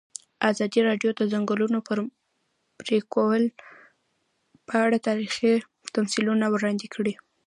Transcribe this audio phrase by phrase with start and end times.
[0.49, 1.77] ازادي راډیو د د ځنګلونو
[2.79, 3.41] پرېکول
[4.67, 5.51] په اړه تاریخي
[5.95, 7.13] تمثیلونه وړاندې کړي.